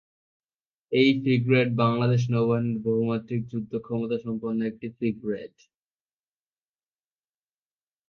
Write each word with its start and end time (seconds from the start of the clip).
এই 0.91 1.09
ফ্রিগেট 1.19 1.69
বাংলাদেশ 1.81 2.21
নৌবাহিনীর 2.31 2.79
বহুমাত্রিক 2.87 3.41
যুদ্ধ 3.51 3.71
ক্ষমতা 3.85 4.17
সম্পন্ন 4.25 4.59
একটি 4.65 4.87
ফ্রিগেট। 4.95 5.55